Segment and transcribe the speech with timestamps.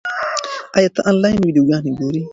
[0.77, 2.21] ایا ته آنلاین ویډیوګانې ګورې؟